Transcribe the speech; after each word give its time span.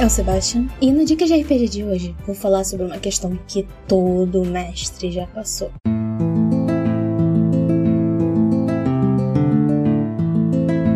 é 0.00 0.06
o 0.06 0.08
Sebastian 0.08 0.68
e 0.80 0.92
no 0.92 1.04
Dicas 1.04 1.28
de 1.28 1.42
RPG 1.42 1.68
de 1.68 1.82
hoje 1.82 2.14
vou 2.24 2.36
falar 2.36 2.62
sobre 2.62 2.86
uma 2.86 2.98
questão 2.98 3.36
que 3.48 3.66
todo 3.88 4.44
mestre 4.44 5.10
já 5.10 5.26
passou. 5.26 5.72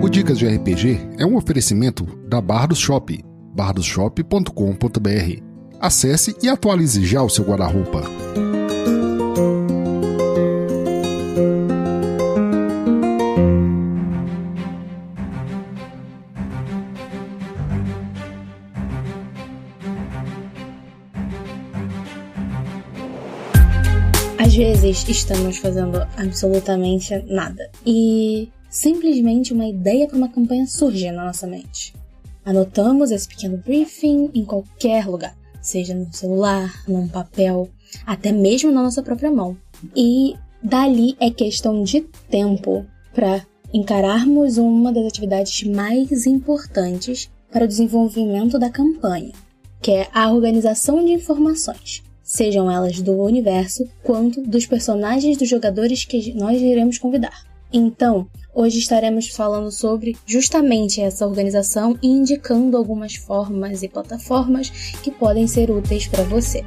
O 0.01 0.09
Dicas 0.09 0.39
de 0.39 0.47
RPG 0.47 1.01
é 1.19 1.27
um 1.27 1.37
oferecimento 1.37 2.05
da 2.29 2.41
Bardos 2.41 2.79
Shop, 2.79 3.25
bardosshop.com.br. 3.57 5.43
Acesse 5.81 6.37
e 6.41 6.49
atualize 6.49 7.05
já 7.05 7.25
o 7.25 7.29
seu 7.29 7.45
guarda-roupa. 7.45 8.05
Às 24.51 24.57
vezes 24.57 25.09
estamos 25.09 25.59
fazendo 25.59 26.05
absolutamente 26.17 27.17
nada 27.29 27.71
e 27.87 28.49
simplesmente 28.69 29.53
uma 29.53 29.65
ideia 29.65 30.09
para 30.09 30.17
uma 30.17 30.29
campanha 30.29 30.67
surge 30.67 31.09
na 31.13 31.27
nossa 31.27 31.47
mente. 31.47 31.95
Anotamos 32.45 33.13
esse 33.13 33.29
pequeno 33.29 33.59
briefing 33.59 34.29
em 34.35 34.45
qualquer 34.45 35.07
lugar, 35.07 35.37
seja 35.63 35.95
no 35.95 36.13
celular, 36.13 36.83
num 36.89 37.07
papel, 37.07 37.69
até 38.05 38.33
mesmo 38.33 38.73
na 38.73 38.83
nossa 38.83 39.05
própria 39.05 39.31
mão. 39.31 39.57
E 39.95 40.35
dali 40.61 41.15
é 41.21 41.31
questão 41.31 41.85
de 41.85 42.01
tempo 42.29 42.85
para 43.15 43.47
encararmos 43.73 44.59
uma 44.59 44.93
das 44.93 45.07
atividades 45.07 45.63
mais 45.63 46.27
importantes 46.27 47.31
para 47.53 47.67
o 47.67 47.69
desenvolvimento 47.69 48.59
da 48.59 48.69
campanha, 48.69 49.31
que 49.81 49.93
é 49.93 50.09
a 50.13 50.29
organização 50.33 51.05
de 51.05 51.13
informações 51.13 52.03
sejam 52.31 52.71
elas 52.71 53.01
do 53.01 53.21
universo 53.21 53.85
quanto 54.05 54.41
dos 54.41 54.65
personagens 54.65 55.37
dos 55.37 55.49
jogadores 55.49 56.05
que 56.05 56.33
nós 56.35 56.63
iremos 56.63 56.97
convidar. 56.97 57.45
Então, 57.73 58.29
hoje 58.55 58.79
estaremos 58.79 59.27
falando 59.27 59.73
sobre 59.73 60.17
justamente 60.25 61.01
essa 61.01 61.27
organização 61.27 61.99
e 62.01 62.07
indicando 62.07 62.77
algumas 62.77 63.17
formas 63.17 63.83
e 63.83 63.89
plataformas 63.89 64.71
que 65.03 65.11
podem 65.11 65.49
ser 65.49 65.73
úteis 65.73 66.07
para 66.07 66.23
você. 66.23 66.65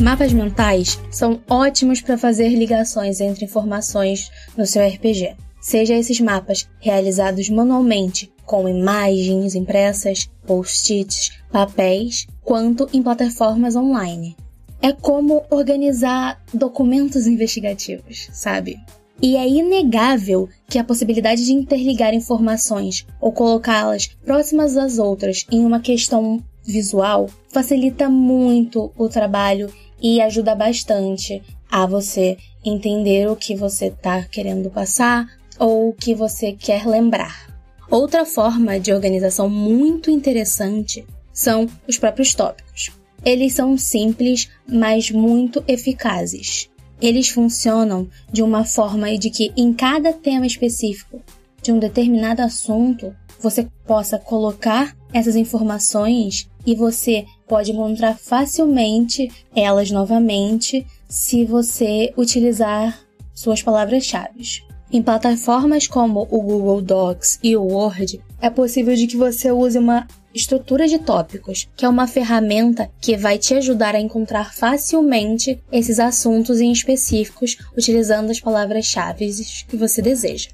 Mapas 0.00 0.32
mentais 0.32 0.98
são 1.10 1.42
ótimos 1.48 2.00
para 2.00 2.16
fazer 2.16 2.48
ligações 2.48 3.20
entre 3.20 3.44
informações 3.44 4.30
no 4.56 4.64
seu 4.64 4.86
RPG 4.86 5.36
seja 5.64 5.94
esses 5.94 6.20
mapas 6.20 6.68
realizados 6.78 7.48
manualmente, 7.48 8.30
com 8.44 8.68
imagens 8.68 9.54
impressas, 9.54 10.28
post-its, 10.46 11.32
papéis, 11.50 12.26
quanto 12.42 12.86
em 12.92 13.02
plataformas 13.02 13.74
online. 13.74 14.36
É 14.82 14.92
como 14.92 15.42
organizar 15.48 16.38
documentos 16.52 17.26
investigativos, 17.26 18.28
sabe? 18.30 18.76
E 19.22 19.36
é 19.36 19.48
inegável 19.48 20.50
que 20.68 20.78
a 20.78 20.84
possibilidade 20.84 21.46
de 21.46 21.54
interligar 21.54 22.12
informações 22.12 23.06
ou 23.18 23.32
colocá-las 23.32 24.08
próximas 24.22 24.76
às 24.76 24.98
outras 24.98 25.46
em 25.50 25.64
uma 25.64 25.80
questão 25.80 26.44
visual 26.62 27.30
facilita 27.48 28.10
muito 28.10 28.92
o 28.98 29.08
trabalho 29.08 29.72
e 30.02 30.20
ajuda 30.20 30.54
bastante 30.54 31.42
a 31.70 31.86
você 31.86 32.36
entender 32.62 33.30
o 33.30 33.36
que 33.36 33.56
você 33.56 33.86
está 33.86 34.24
querendo 34.24 34.70
passar, 34.70 35.26
ou 35.58 35.92
que 35.92 36.14
você 36.14 36.52
quer 36.52 36.86
lembrar. 36.86 37.54
Outra 37.90 38.24
forma 38.24 38.80
de 38.80 38.92
organização 38.92 39.48
muito 39.48 40.10
interessante 40.10 41.06
são 41.32 41.68
os 41.86 41.98
próprios 41.98 42.34
tópicos. 42.34 42.90
Eles 43.24 43.54
são 43.54 43.76
simples, 43.76 44.50
mas 44.66 45.10
muito 45.10 45.62
eficazes. 45.66 46.70
Eles 47.00 47.28
funcionam 47.28 48.08
de 48.32 48.42
uma 48.42 48.64
forma 48.64 49.16
de 49.18 49.30
que 49.30 49.52
em 49.56 49.72
cada 49.72 50.12
tema 50.12 50.46
específico 50.46 51.20
de 51.62 51.72
um 51.72 51.78
determinado 51.78 52.42
assunto 52.42 53.14
você 53.40 53.68
possa 53.86 54.18
colocar 54.18 54.96
essas 55.12 55.36
informações 55.36 56.48
e 56.66 56.74
você 56.74 57.26
pode 57.46 57.72
encontrar 57.72 58.16
facilmente 58.18 59.30
elas 59.54 59.90
novamente 59.90 60.86
se 61.08 61.44
você 61.44 62.12
utilizar 62.16 62.98
suas 63.34 63.62
palavras-chave. 63.62 64.73
Em 64.92 65.02
plataformas 65.02 65.86
como 65.86 66.26
o 66.30 66.40
Google 66.40 66.80
Docs 66.80 67.38
e 67.42 67.56
o 67.56 67.62
Word, 67.62 68.20
é 68.40 68.50
possível 68.50 68.94
de 68.94 69.06
que 69.06 69.16
você 69.16 69.50
use 69.50 69.78
uma 69.78 70.06
estrutura 70.34 70.86
de 70.88 70.98
tópicos, 70.98 71.68
que 71.76 71.84
é 71.84 71.88
uma 71.88 72.06
ferramenta 72.06 72.90
que 73.00 73.16
vai 73.16 73.38
te 73.38 73.54
ajudar 73.54 73.94
a 73.94 74.00
encontrar 74.00 74.52
facilmente 74.52 75.62
esses 75.70 75.98
assuntos 75.98 76.60
em 76.60 76.72
específicos 76.72 77.56
utilizando 77.76 78.30
as 78.30 78.40
palavras-chave 78.40 79.30
que 79.68 79.76
você 79.76 80.02
deseja. 80.02 80.50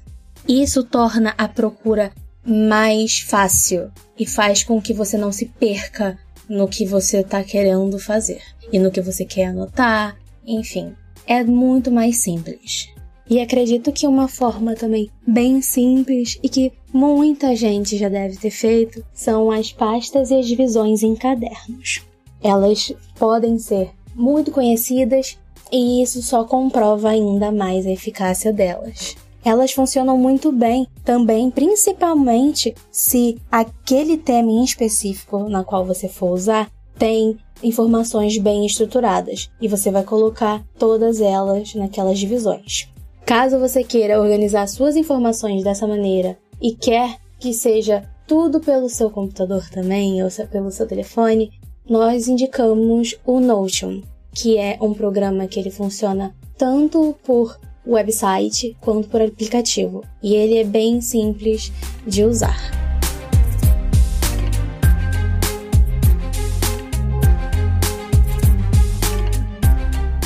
Isso 0.47 0.83
torna 0.83 1.33
a 1.37 1.47
procura 1.47 2.11
mais 2.45 3.19
fácil 3.19 3.91
e 4.17 4.25
faz 4.25 4.63
com 4.63 4.81
que 4.81 4.93
você 4.93 5.17
não 5.17 5.31
se 5.31 5.45
perca 5.45 6.17
no 6.49 6.67
que 6.67 6.85
você 6.85 7.19
está 7.19 7.43
querendo 7.43 7.97
fazer 7.99 8.41
e 8.71 8.79
no 8.79 8.91
que 8.91 9.01
você 9.01 9.25
quer 9.25 9.45
anotar, 9.45 10.17
enfim, 10.45 10.93
é 11.25 11.43
muito 11.43 11.91
mais 11.91 12.17
simples. 12.17 12.89
E 13.31 13.39
acredito 13.39 13.93
que 13.93 14.05
uma 14.05 14.27
forma 14.27 14.75
também 14.75 15.09
bem 15.25 15.61
simples 15.61 16.37
e 16.43 16.49
que 16.49 16.73
muita 16.93 17.55
gente 17.55 17.97
já 17.97 18.09
deve 18.09 18.35
ter 18.35 18.51
feito 18.51 19.01
são 19.13 19.49
as 19.49 19.71
pastas 19.71 20.31
e 20.31 20.35
as 20.35 20.45
divisões 20.45 21.01
em 21.01 21.15
cadernos. 21.15 22.01
Elas 22.43 22.93
podem 23.17 23.57
ser 23.57 23.89
muito 24.13 24.51
conhecidas 24.51 25.37
e 25.71 26.03
isso 26.03 26.21
só 26.21 26.43
comprova 26.43 27.07
ainda 27.07 27.53
mais 27.53 27.87
a 27.87 27.91
eficácia 27.91 28.51
delas. 28.51 29.15
Elas 29.45 29.71
funcionam 29.71 30.17
muito 30.17 30.51
bem 30.51 30.85
também, 31.05 31.49
principalmente 31.49 32.75
se 32.91 33.37
aquele 33.49 34.17
tema 34.17 34.51
em 34.51 34.61
específico 34.61 35.47
na 35.47 35.63
qual 35.63 35.85
você 35.85 36.09
for 36.09 36.33
usar 36.33 36.69
tem 36.99 37.37
informações 37.63 38.37
bem 38.37 38.65
estruturadas 38.65 39.49
e 39.61 39.69
você 39.69 39.89
vai 39.89 40.03
colocar 40.03 40.61
todas 40.77 41.21
elas 41.21 41.73
naquelas 41.75 42.19
divisões. 42.19 42.91
Caso 43.31 43.57
você 43.57 43.81
queira 43.81 44.19
organizar 44.19 44.67
suas 44.67 44.97
informações 44.97 45.63
dessa 45.63 45.87
maneira 45.87 46.37
e 46.61 46.75
quer 46.75 47.15
que 47.39 47.53
seja 47.53 48.03
tudo 48.27 48.59
pelo 48.59 48.89
seu 48.89 49.09
computador 49.09 49.69
também 49.69 50.21
ou 50.21 50.29
pelo 50.51 50.69
seu 50.69 50.85
telefone, 50.85 51.49
nós 51.89 52.27
indicamos 52.27 53.15
o 53.25 53.39
Notion, 53.39 54.01
que 54.33 54.57
é 54.57 54.77
um 54.81 54.93
programa 54.93 55.47
que 55.47 55.57
ele 55.57 55.71
funciona 55.71 56.35
tanto 56.57 57.15
por 57.23 57.57
website 57.87 58.75
quanto 58.81 59.07
por 59.07 59.21
aplicativo, 59.21 60.03
e 60.21 60.35
ele 60.35 60.57
é 60.57 60.65
bem 60.65 60.99
simples 60.99 61.71
de 62.05 62.25
usar. 62.25 62.80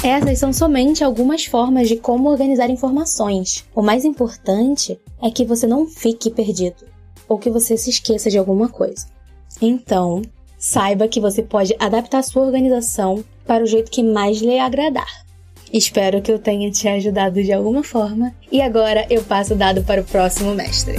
Essas 0.06 0.38
são 0.38 0.54
somente 0.54 1.04
algumas 1.04 1.46
formas 1.46 1.88
de 1.88 1.96
como 1.96 2.30
organizar 2.30 2.70
informações. 2.70 3.66
O 3.74 3.82
mais 3.82 4.06
importante 4.06 5.00
é 5.20 5.32
que 5.32 5.44
você 5.44 5.66
não 5.66 5.88
fique 5.88 6.30
perdido 6.30 6.86
ou 7.28 7.40
que 7.40 7.50
você 7.50 7.76
se 7.76 7.90
esqueça 7.90 8.30
de 8.30 8.38
alguma 8.38 8.70
coisa. 8.70 9.08
Então, 9.60 10.22
saiba 10.60 11.08
que 11.08 11.20
você 11.20 11.42
pode 11.42 11.76
adaptar 11.80 12.22
sua 12.22 12.46
organização 12.46 13.26
para 13.48 13.64
o 13.64 13.66
jeito 13.66 13.90
que 13.90 14.04
mais 14.04 14.38
lhe 14.38 14.60
agradar. 14.60 15.26
Espero 15.74 16.22
que 16.22 16.32
eu 16.32 16.38
tenha 16.38 16.70
te 16.70 16.88
ajudado 16.88 17.42
de 17.42 17.52
alguma 17.52 17.84
forma 17.84 18.32
e 18.52 18.62
agora 18.62 19.08
eu 19.10 19.24
passo 19.24 19.56
o 19.56 19.58
dado 19.58 19.82
para 19.82 20.02
o 20.02 20.06
próximo 20.06 20.54
mestre. 20.54 20.98